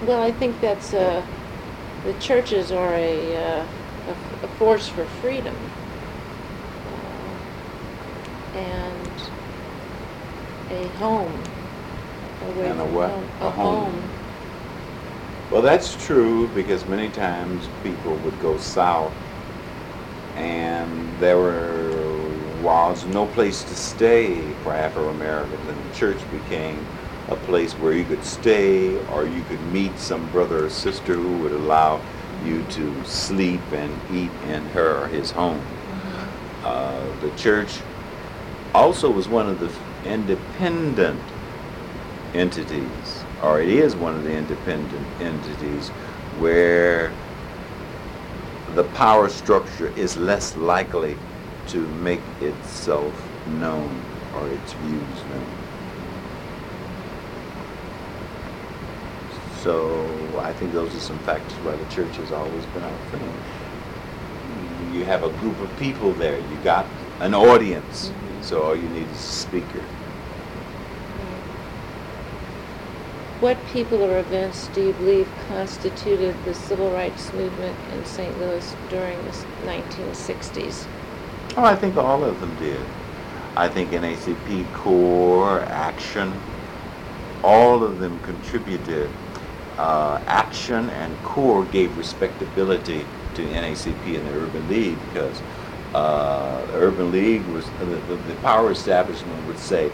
[0.00, 1.26] well, I think that's, uh,
[2.04, 3.66] the churches are a, uh,
[4.06, 5.72] a f- a force for freedom.
[6.86, 7.38] Uh,
[8.54, 9.30] And
[10.70, 11.51] a home,
[12.50, 13.10] away And a what?
[13.10, 13.28] home.
[13.40, 13.92] A home.
[13.92, 14.10] home.
[15.50, 19.12] Well, that's true because many times people would go south
[20.36, 22.30] and there were,
[22.62, 26.86] was no place to stay for Afro Americans, and the church became
[27.28, 31.38] a place where you could stay or you could meet some brother or sister who
[31.38, 32.00] would allow
[32.44, 35.60] you to sleep and eat in her or his home.
[36.64, 37.80] Uh, the church
[38.74, 39.70] also was one of the
[40.08, 41.20] independent
[42.34, 45.88] entities, or it is one of the independent entities,
[46.38, 47.10] where
[48.74, 51.16] the power structure is less likely
[51.68, 53.14] to make itself
[53.60, 54.02] known
[54.34, 55.46] or its views known.
[59.60, 63.32] So I think those are some factors why the church has always been our friend.
[64.96, 66.86] You have a group of people there, you got
[67.20, 68.44] an audience, Mhm.
[68.44, 69.82] so all you need is a speaker.
[73.42, 78.38] What people or events do you believe constituted the civil rights movement in St.
[78.38, 80.86] Louis during the s- 1960s?
[81.56, 82.78] Oh, I think all of them did.
[83.56, 86.32] I think NACP core action,
[87.42, 89.10] all of them contributed.
[89.76, 95.36] Uh, action and core gave respectability to NACP and the Urban League because
[95.96, 99.90] uh, the Urban League was the, the power establishment would say,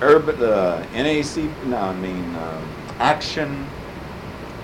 [0.00, 3.66] urban uh, NAC, no, I mean um, action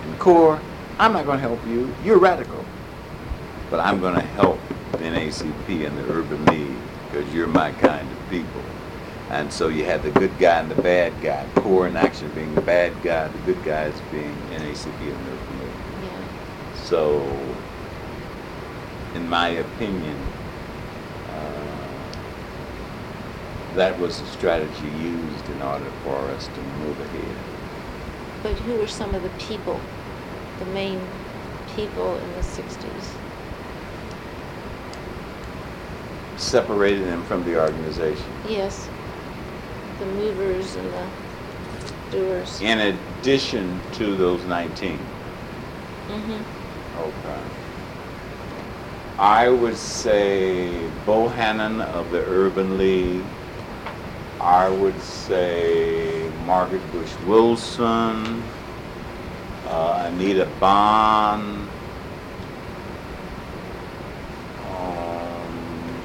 [0.04, 0.60] and core.
[0.98, 1.94] I'm not going to help you.
[2.04, 2.64] You're radical
[3.70, 4.58] but I'm going to help
[4.92, 8.62] the NACP and the Urban League because you're my kind of people.
[9.30, 12.52] And so you had the good guy and the bad guy, core and action being
[12.56, 15.70] the bad guy, the good guys being NACP and the Urban League.
[16.02, 16.74] Yeah.
[16.82, 17.22] So,
[19.14, 20.16] in my opinion,
[21.32, 21.76] uh,
[23.74, 27.36] that was the strategy used in order for us to move ahead.
[28.42, 29.80] But who were some of the people,
[30.58, 31.00] the main
[31.76, 33.16] people in the 60s?
[36.36, 38.24] Separated them from the organization.
[38.48, 38.88] Yes,
[39.98, 41.06] the movers and the
[42.10, 42.60] doers.
[42.60, 44.98] In addition to those 19.
[46.08, 46.98] Mm-hmm.
[46.98, 47.40] Okay.
[49.18, 53.22] I would say Bohannon of the Urban League,
[54.40, 58.42] I would say Margaret Bush Wilson,
[59.66, 61.68] uh, Anita Bond.
[64.56, 66.00] Um,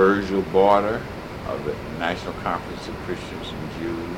[0.00, 1.02] Virgil Barter
[1.46, 4.16] of the National Conference of Christians and Jews,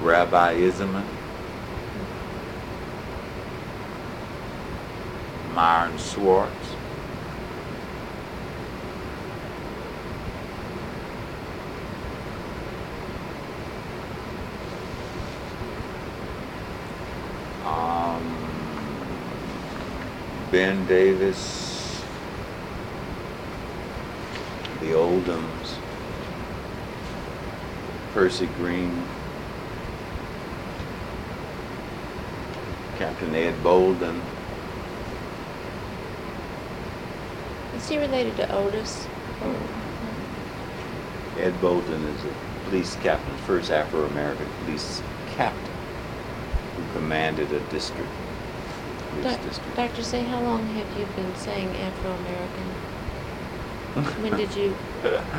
[0.00, 1.04] Rabbi Isserman,
[5.54, 6.50] Myron Swartz,
[17.64, 18.36] um,
[20.50, 21.61] Ben Davis,
[25.22, 25.76] Oldhams,
[28.12, 29.02] Percy Green,
[32.98, 34.20] Captain Ed Bolden,
[37.76, 39.08] Is he related to Otis?
[41.38, 45.02] Ed Bolden is a police captain, first Afro-American police
[45.34, 45.72] captain
[46.76, 48.08] who commanded a district,
[49.22, 49.74] Doc- district.
[49.76, 50.02] Dr.
[50.02, 53.01] Seay, how long have you been saying Afro-American?
[53.94, 54.74] When did you,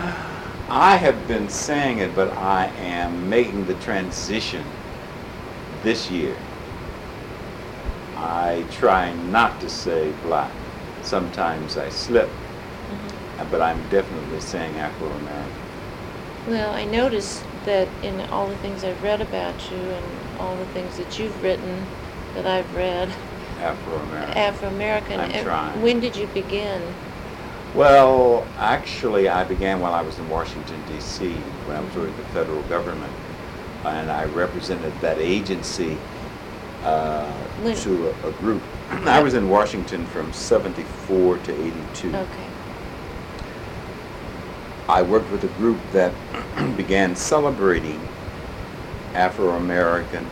[0.70, 4.64] I have been saying it, but I am making the transition
[5.84, 6.36] this year.
[8.16, 10.52] I try not to say black.
[11.02, 12.30] Sometimes I slip,
[12.90, 13.50] Mhm.
[13.50, 15.52] but I'm definitely saying Afro-American.
[16.46, 20.04] well, I noticed that in all the things I've read about you and
[20.38, 21.88] all the things that you've written
[22.36, 23.16] that I've read,
[23.60, 24.38] Afro-American.
[24.38, 25.20] Afro-American.
[25.20, 25.82] I'm trying.
[25.82, 26.96] When did you begin?
[27.76, 32.28] Well, actually, I began while I was in Washington, D.C., when I was working with
[32.28, 33.12] the federal government,
[33.84, 35.98] and I represented that agency
[36.84, 37.34] uh,
[37.78, 38.62] to a, a group.
[38.92, 42.10] I was in Washington from 74 to 82.
[42.10, 42.48] Okay.
[44.88, 46.14] I worked with a group that
[46.78, 48.08] began celebrating
[49.16, 50.30] Afro American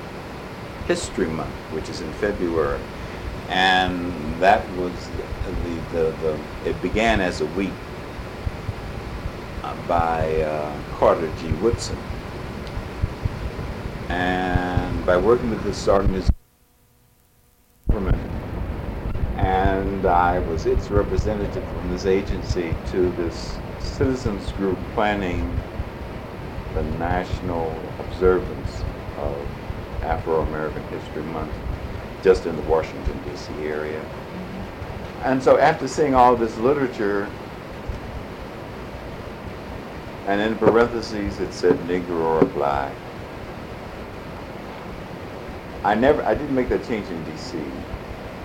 [0.85, 2.79] History Month, which is in February.
[3.49, 4.93] And that was
[5.45, 7.71] the, the, the it began as a week
[9.63, 11.51] uh, by uh, Carter G.
[11.53, 11.97] Woodson.
[14.09, 16.33] And by working with this organization,
[19.37, 25.59] and I was its representative from this agency to this citizens group planning
[26.73, 28.83] the national observance
[29.17, 29.35] of
[30.03, 31.53] Afro-American History Month
[32.23, 33.53] just in the Washington D.C.
[33.63, 34.03] area.
[35.23, 37.27] And so after seeing all this literature,
[40.27, 42.91] and in parentheses it said Negro or Black,
[45.83, 47.59] I never, I didn't make that change in D.C.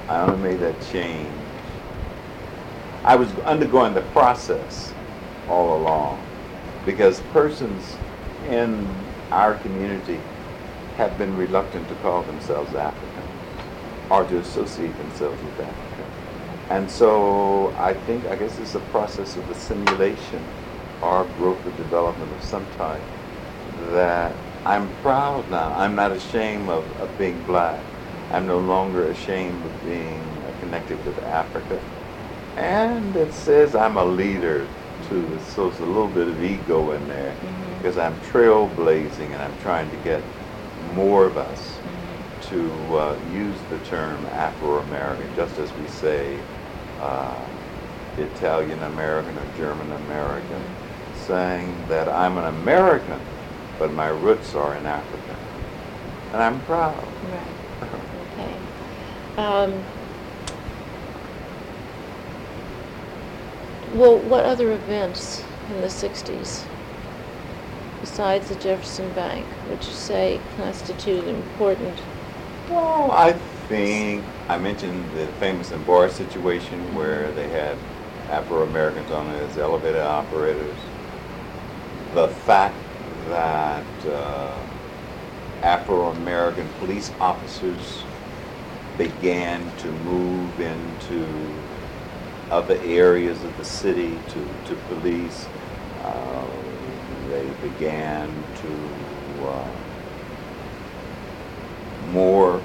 [0.08, 1.32] I only made that change.
[3.04, 4.92] I was undergoing the process
[5.48, 6.24] all along
[6.84, 7.96] because persons
[8.48, 10.20] in our community
[10.96, 13.24] have been reluctant to call themselves African
[14.10, 15.85] or to associate themselves with Africa.
[16.68, 20.56] And so I think, I guess it's a process of assimilation
[21.00, 23.10] or growth or development of some type
[23.72, 25.72] that I'm proud now.
[25.74, 27.88] I'm not ashamed of, of being black.
[28.30, 31.84] I'm no longer ashamed of being connected with Africa.
[32.56, 35.38] And it says I'm a leader too.
[35.40, 37.80] So it's a little bit of ego in there Mhm.
[37.82, 40.32] because I'm trailblazing and I'm trying to get
[40.76, 42.28] more of us Mhm.
[42.40, 46.48] to uh, use the term Afro-American, just as we say
[47.00, 47.36] uh,
[48.18, 50.62] Italian American or German American,
[51.26, 53.20] saying that I'm an American,
[53.78, 55.36] but my roots are in Africa.
[56.32, 56.96] And I'm proud.
[57.32, 57.90] Right.
[58.32, 58.56] Okay.
[59.36, 59.84] Um,
[63.94, 66.64] well, what other events in the 60s,
[68.00, 71.98] besides the Jefferson Bank, would you say constituted important?
[72.70, 73.38] Well, I
[73.68, 77.76] I mentioned the Famous-Barr situation where they had
[78.30, 80.76] Afro-Americans on as elevator operators.
[82.14, 82.76] The fact
[83.28, 84.56] that uh,
[85.62, 88.04] Afro-American police officers
[88.96, 91.26] began to move into
[92.52, 95.48] other areas of the city to, to police.
[96.02, 96.46] Uh,
[97.30, 99.68] they began to uh,
[102.12, 102.62] more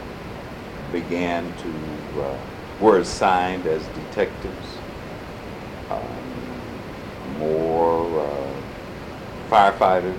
[0.92, 2.38] began to uh,
[2.82, 4.78] were assigned as detectives.
[5.90, 6.02] Um,
[7.38, 8.54] more uh,
[9.50, 10.18] firefighters.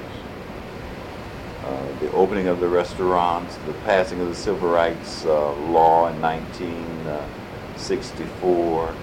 [1.65, 6.21] Uh, the opening of the restaurants, the passing of the civil rights uh, law in
[6.21, 8.95] 1964.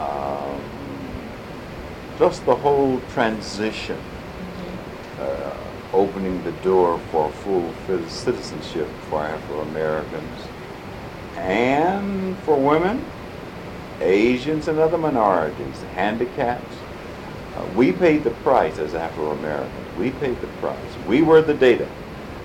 [0.00, 0.62] Um,
[2.18, 3.98] just the whole transition
[5.18, 5.56] uh,
[5.92, 7.74] opening the door for full
[8.08, 10.47] citizenship for Afro Americans
[11.38, 13.04] and for women,
[14.00, 16.74] Asians, and other minorities, handicaps.
[17.56, 19.98] Uh, we paid the price as Afro Americans.
[19.98, 20.96] We paid the price.
[21.06, 21.88] We were the data.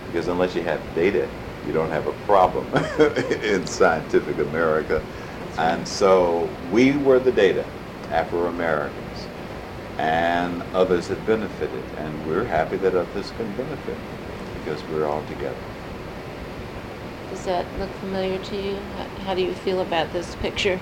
[0.08, 1.28] Because unless you have data,
[1.68, 2.66] you don't have a problem
[3.44, 5.02] in scientific America.
[5.58, 7.66] And so we were the data,
[8.12, 9.28] Afro Americans
[9.98, 11.84] and others have benefited.
[11.98, 13.98] And we're happy that others can benefit
[14.60, 15.72] because we're all together.
[17.34, 18.78] Does that look familiar to you?
[19.26, 20.80] How do you feel about this picture?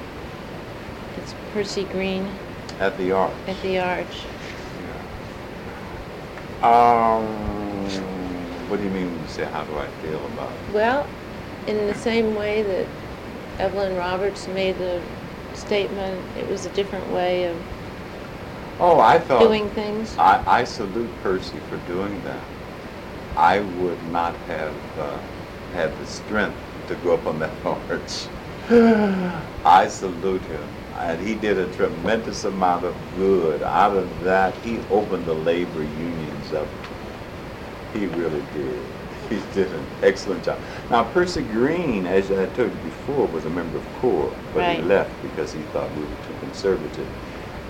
[1.16, 2.30] It's Percy Green.
[2.78, 3.32] At the arch.
[3.47, 4.26] At the arch.
[6.62, 7.16] Yeah.
[7.16, 7.86] Um,
[8.68, 10.74] what do you mean when you say how do I feel about it?
[10.74, 11.08] Well,
[11.68, 12.89] in the same way that
[13.58, 15.02] Evelyn Roberts made the
[15.54, 17.56] statement, it was a different way of
[18.78, 20.18] Oh, I thought doing things.
[20.18, 22.43] I, I salute Percy for doing that.
[23.38, 25.20] I would not have uh,
[25.74, 26.57] had the strength
[26.88, 28.28] to go up on that march.
[29.65, 30.69] I salute him.
[30.97, 33.63] And he did a tremendous amount of good.
[33.63, 36.67] Out of that, he opened the labor unions up.
[37.93, 38.84] He really did.
[39.30, 40.61] He did an excellent job.
[40.89, 44.78] Now, Percy Green, as I told you before, was a member of CORE, but right.
[44.78, 47.07] he left because he thought we were too conservative.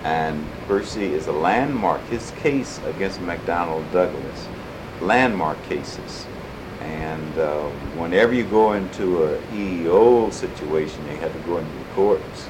[0.04, 2.08] And Percy is a landmark.
[2.08, 4.48] His case against McDonnell Douglas,
[5.00, 6.26] landmark cases.
[6.82, 11.84] And uh, whenever you go into a EEO situation, you have to go into the
[11.94, 12.48] courts.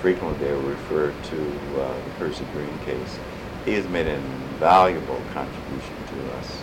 [0.00, 3.18] Frequently, they're referred to uh, the Percy Green case.
[3.64, 6.62] He has made an invaluable contribution to us.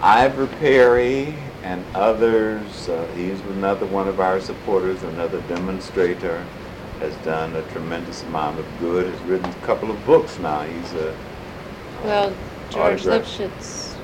[0.00, 6.46] Ivory Perry and others, uh, he's another one of our supporters, another demonstrator
[7.00, 9.12] has done a tremendous amount of good.
[9.12, 10.62] Has written a couple of books now.
[10.62, 11.16] He's a
[12.04, 12.34] well,
[12.70, 13.96] George Lipsitz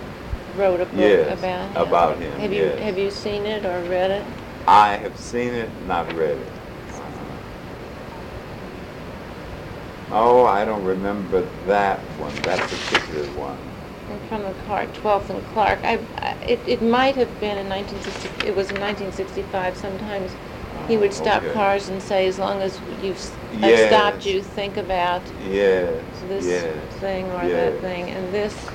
[0.56, 1.76] wrote a book yes, about him.
[1.76, 2.40] About him.
[2.40, 2.78] Have yes.
[2.78, 4.26] you have you seen it or read it?
[4.66, 6.52] I have seen it, not read it.
[10.10, 13.58] Oh, I don't remember that one, that particular one.
[14.28, 15.80] from the Clark, 12th and Clark.
[15.84, 20.36] I, I, it, it might have been in 1960, it was in 1965 sometimes
[20.88, 21.52] he would oh, stop okay.
[21.52, 23.86] cars and say, as long as you've s- Yes.
[23.88, 28.10] stopped you, think about Yes, this yes, thing or that thing.
[28.10, 28.70] And this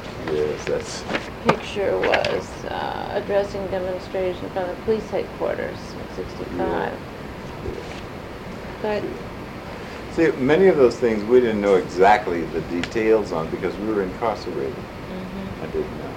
[1.42, 7.00] picture was uh, addressing demonstration from the police headquarters in 65.
[8.82, 9.04] But
[10.10, 14.04] see, many of those things we didn't know exactly the details on because we were
[14.04, 14.86] incarcerated.
[15.10, 15.62] mhm.
[15.62, 16.16] I didn't know.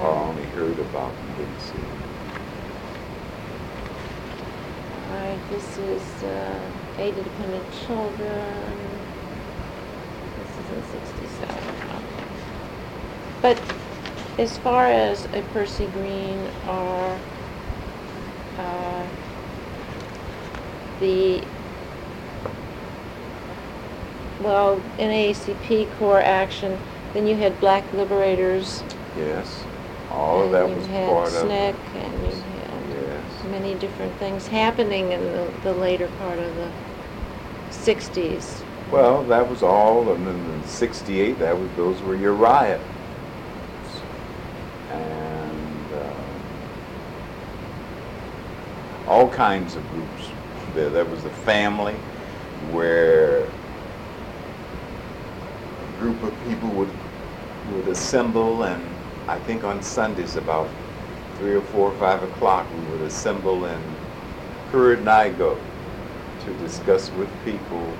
[0.00, 1.95] Or Uh, only heard about and didn't see.
[5.16, 6.58] All right, this is uh,
[6.98, 8.76] Aid to Dependent Children.
[10.36, 11.54] This is in 67.
[11.54, 12.26] Okay.
[13.40, 13.58] But
[14.38, 16.38] as far as a Percy Green
[16.68, 17.18] or
[18.58, 19.06] uh,
[21.00, 21.42] the,
[24.42, 26.78] well, NAACP core action,
[27.14, 28.82] then you had Black Liberators.
[29.16, 29.64] Yes,
[30.10, 31.76] all of that and was you part of SNCC, it.
[31.94, 32.55] and you had Yes.
[33.60, 36.68] Many different things happening in the, the later part of the
[37.70, 38.62] 60s.
[38.90, 42.82] Well, that was all, and then in '68, that was those were your riots,
[44.92, 46.14] and um,
[49.08, 50.28] all kinds of groups.
[50.74, 51.94] There, there was a family
[52.72, 53.48] where a
[55.98, 56.90] group of people would
[57.72, 58.84] would assemble, and
[59.26, 60.68] I think on Sundays about
[61.38, 63.80] three or four or five o'clock, we would assemble in
[64.70, 65.58] Curranigo
[66.44, 67.92] to discuss with people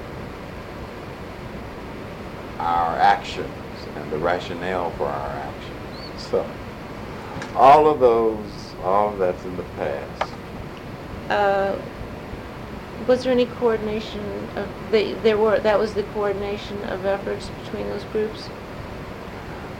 [2.58, 3.48] our actions
[3.96, 6.22] and the rationale for our actions.
[6.30, 6.50] So,
[7.54, 10.32] all of those, all of that's in the past.
[11.28, 11.76] Uh,
[13.06, 17.88] was there any coordination of, they, there were, that was the coordination of efforts between
[17.88, 18.48] those groups?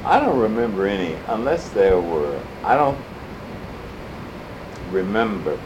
[0.05, 2.99] I don't remember any, unless there were, I don't
[4.91, 5.59] remember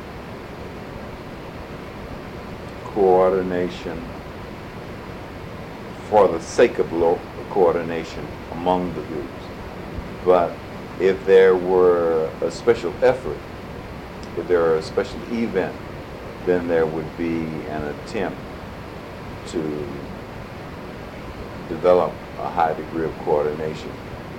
[2.87, 4.03] coordination
[6.09, 9.45] for the sake of lo- coordination among the groups.
[10.25, 10.53] But
[11.01, 13.39] if there were a special effort,
[14.37, 15.75] if there were a special event,
[16.47, 18.39] then there would be an attempt
[19.49, 19.89] to
[21.69, 23.91] develop a high degree of coordination.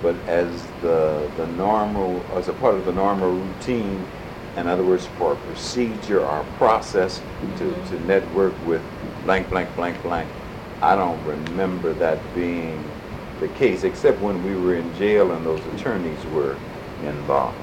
[0.02, 4.04] But as the, the normal, as a part of the normal routine,
[4.56, 7.22] in other words, for a procedure or a process
[7.56, 8.82] to, to network with
[9.24, 10.30] blank, blank, blank, blank,
[10.80, 12.92] I don't remember that being
[13.38, 16.58] the case, except when we were in jail and those attorneys were
[17.00, 17.58] involved.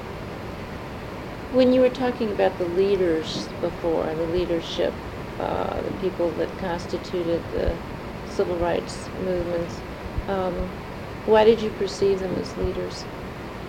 [1.50, 4.94] When you were talking about the leaders before, the leadership,
[5.38, 7.80] uh, the people that constituted the
[8.24, 9.84] civil rights movements,
[10.28, 10.76] um,
[11.24, 13.06] why did you perceive them as leaders?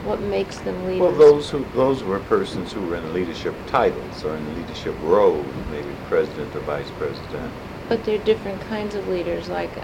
[0.06, 1.02] What makes them leaders?
[1.02, 5.46] Well, those who, those were persons who were in leadership titles or in leadership roles,
[5.70, 7.52] maybe president or vice president.
[7.88, 9.84] But they're different kinds of leaders, like, uh,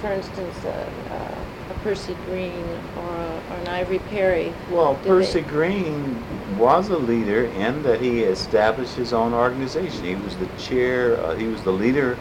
[0.00, 2.52] for instance, uh, uh, a Percy Green
[2.96, 4.52] or, a, or an Ivory Perry.
[4.70, 6.22] Well, Percy they- Green
[6.56, 10.04] was a leader in that he established his own organization.
[10.04, 12.16] He was the chair, uh, he was the leader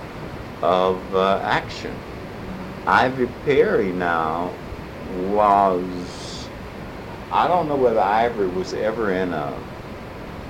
[0.64, 1.94] of uh, Action.
[2.88, 4.52] Ivory Perry now
[5.32, 6.23] was,
[7.34, 9.60] I don't know whether Ivory was ever in a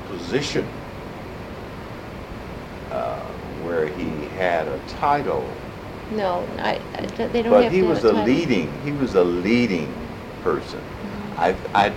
[0.05, 0.69] position
[2.91, 5.45] uh, where he had a title.
[6.09, 8.25] No, I, I, they don't But have he was a title.
[8.25, 10.83] leading, he was a leading person.
[11.03, 11.33] Mhm.
[11.37, 11.95] I, I,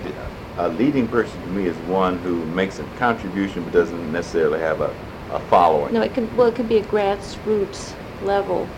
[0.57, 4.81] a leading person to me is one who makes a contribution but doesn't necessarily have
[4.81, 4.95] a,
[5.29, 5.93] a following.
[5.93, 8.71] No, it can, well, it can be a grassroots level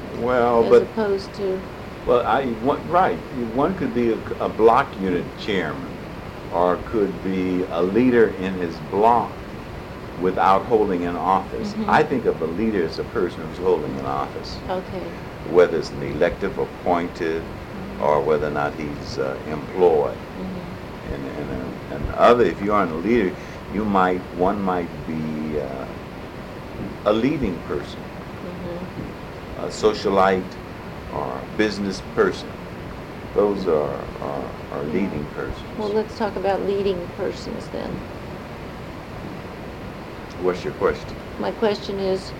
[0.00, 1.68] Well, as but, opposed to,
[2.06, 5.90] well, I, one, right, one could be a, a block unit chairman
[6.52, 9.32] or could be a leader in his block
[10.20, 11.74] without holding an office.
[11.74, 11.88] Mhm.
[11.88, 15.02] I think of a leader as a person who's holding an office, okay.
[15.44, 17.44] whether it's an elective, appointed,
[18.00, 20.18] or whether or not he's uh, employed.
[20.38, 20.76] Mhm.
[21.12, 23.30] and and, uh, and other if you aren't a leader
[23.72, 25.86] you might one might be uh,
[27.04, 28.02] a leading person
[28.44, 28.78] Mhm.
[29.58, 30.55] a socialite
[31.16, 32.50] or a business person.
[33.34, 35.72] Those are are, are leading persons.
[35.76, 38.02] Well, let's talk about leading persons then.
[40.38, 41.16] what's your question?
[41.38, 42.34] My question is,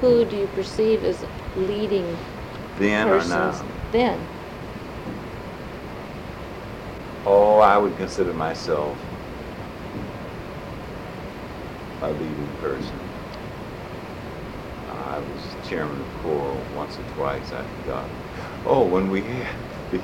[0.00, 1.24] who do you perceive as
[1.54, 2.20] leading
[2.76, 3.66] then or persons now?
[3.92, 4.28] then?
[7.26, 9.00] oh i would consider myself
[12.02, 13.05] a leading person
[15.66, 18.08] chairman of choral once or twice, I forgot.
[18.64, 19.48] Oh, when we had
[19.90, 20.00] the,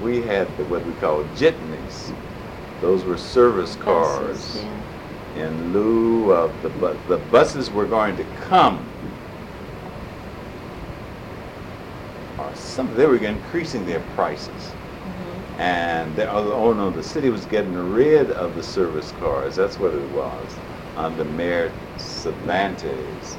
[0.00, 2.12] we had the, what we call jitneys.
[2.80, 4.52] Those were service cars.
[4.52, 5.42] Buses, yeah.
[5.46, 8.90] In lieu of the bu- the buses were going to come.
[12.38, 14.74] Or some, they were increasing their prices.
[15.06, 15.42] Mhm.
[15.58, 19.56] And, they, oh, oh no, the city was getting rid of the service cars.
[19.56, 20.60] That's what it was
[20.96, 23.38] under Mayor Cervantes.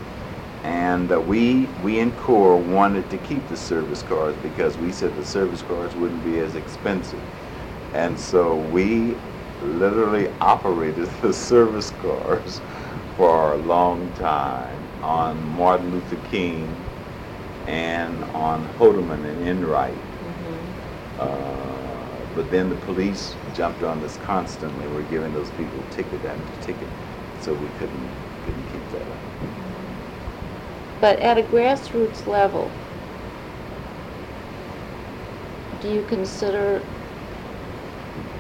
[0.64, 5.16] And uh, we, we in Core wanted to keep the service cars because we said
[5.16, 7.24] the service cars wouldn't be as expensive.
[7.94, 9.18] And so we
[9.62, 12.62] literally operated the service cars
[13.18, 16.78] for a long time on Martin Luther King
[17.68, 20.04] and on Hodiamont and Enright.
[20.24, 20.74] Mhm.
[21.20, 24.88] Uh, but then the police jumped on this constantly.
[24.88, 26.90] We're giving those people ticket after ticket,
[27.40, 28.12] so we couldn't
[28.44, 29.53] couldn't keep that up.
[31.00, 32.74] But at a grassroots level,
[35.80, 36.84] do you consider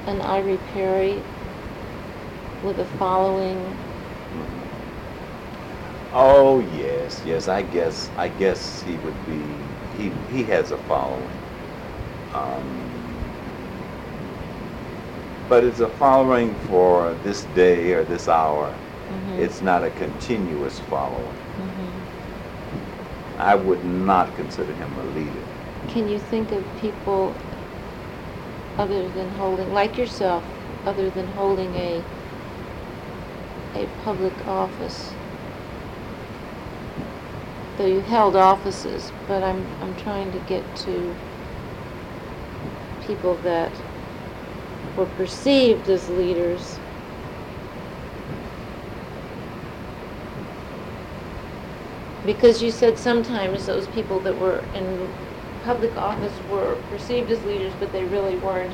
[0.07, 1.23] an Ivory Perry
[2.61, 3.77] with a following?
[6.11, 7.47] Oh yes, yes.
[7.47, 9.67] I guess I guess he would be.
[9.91, 11.39] He he has a following.
[12.33, 13.03] Um,
[15.47, 18.79] but it's a following for this day or this hour.
[19.09, 19.39] Mhm.
[19.39, 21.42] It's not a continuous following.
[23.43, 25.49] I would not consider him a leader.
[25.87, 27.43] Can you think of people
[28.77, 30.45] other than holding, like yourself,
[30.85, 32.09] other than holding a
[33.75, 35.19] a public office?
[37.77, 41.19] Though you held offices, but I'm I'm trying to get to
[43.01, 43.83] people that
[44.97, 46.82] were perceived as leaders.
[52.25, 55.09] Because you said sometimes those people that were in
[55.63, 58.73] public office were perceived as leaders, but they really weren't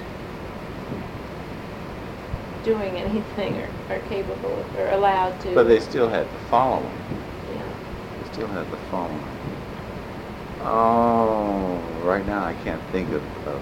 [2.64, 5.56] doing anything or, or capable of- or allowed to.
[5.56, 6.92] But they still had the following.
[7.56, 7.62] Yeah.
[8.22, 9.24] They still had the following.
[10.62, 13.62] Oh, right now I can't think of, of,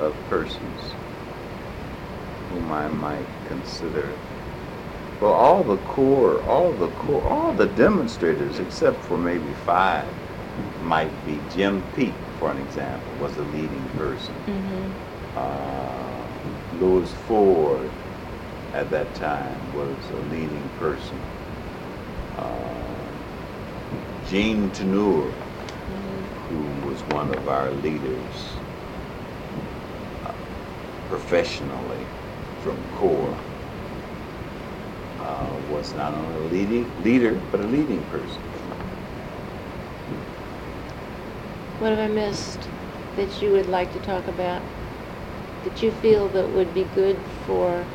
[0.00, 0.80] of persons
[2.50, 4.08] whom I might consider.
[5.20, 10.16] Well, all the core, all the core, all the demonstrators, except for maybe five,
[10.78, 14.46] might be Jim Peak, for an example, was a leading person.
[14.46, 14.92] Mm-hmm.
[15.36, 16.28] Uh,
[16.72, 17.94] Louis Ford,
[18.72, 21.28] at that time, was a leading person.
[22.36, 23.12] Uh,
[24.20, 25.34] Jean Tenure,
[25.90, 26.26] Mm-hmm.
[26.48, 28.62] who was one of our leaders
[30.24, 30.32] uh,
[31.06, 32.12] professionally
[32.56, 33.44] from CORE,
[35.28, 38.42] uh, was not only a leading leader, but a leading person.
[41.78, 42.72] What have I missed
[43.14, 44.68] that you would like to talk about?
[45.62, 47.92] That you feel that would be good for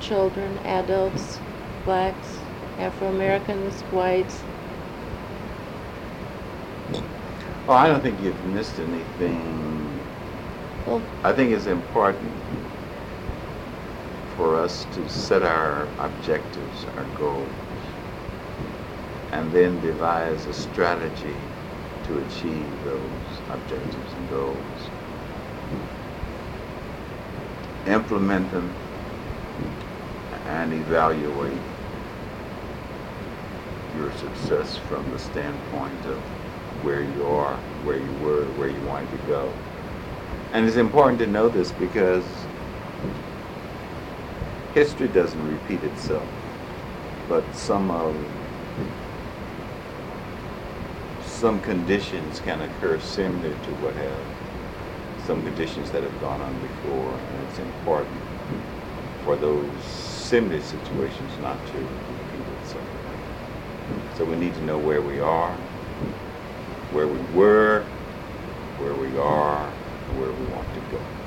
[0.00, 1.42] children, adults,
[1.84, 2.42] blacks,
[2.76, 4.48] Afro-Americans, whites?
[7.66, 10.06] Oh, I don't think you've missed anything.
[10.84, 12.59] Well, I think it's important
[14.40, 17.46] for us to set our objectives, our goals,
[19.32, 21.36] and then devise a strategy
[22.06, 23.02] to achieve those
[23.50, 24.56] objectives and goals.
[27.86, 28.72] Implement them
[30.46, 31.60] and evaluate
[33.98, 36.16] your success from the standpoint of
[36.82, 39.52] where you are, where you were, where you wanted to go.
[40.54, 42.24] And it's important to know this because
[44.74, 46.28] history doesn't repeat itself,
[47.28, 48.14] but some of
[51.22, 57.10] some conditions can occur similar to what have some conditions that have gone on before,
[57.12, 58.20] and it's important
[59.24, 62.84] for those similar situations not to repeat itself.
[64.16, 65.54] So we need to know where we are,
[66.92, 67.82] where we were,
[68.78, 71.19] where we are, and where we want to go.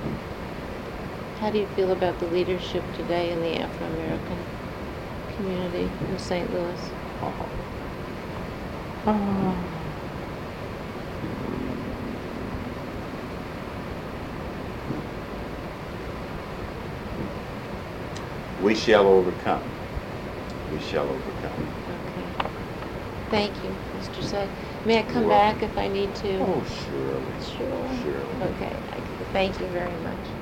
[1.44, 4.46] How do you feel about the leadership today in the Afro-American
[5.28, 6.50] community in St.
[6.50, 6.90] Louis?
[18.62, 19.74] We shall overcome.
[20.72, 21.74] We shall overcome.
[21.90, 22.32] Okay.
[23.30, 24.24] Thank you, Mr.
[24.24, 24.50] Seay.
[24.86, 25.70] May I come You're back welcome.
[25.72, 26.40] if I need to?
[26.40, 27.34] Oh, surely.
[27.42, 27.90] Sure.
[28.02, 28.42] Surely.
[28.42, 28.80] Okay,
[29.34, 30.33] thank you very much.